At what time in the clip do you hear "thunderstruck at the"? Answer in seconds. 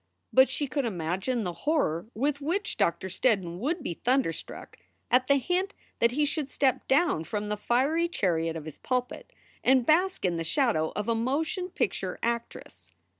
4.03-5.35